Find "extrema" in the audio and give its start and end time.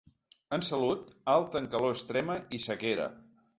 1.99-2.41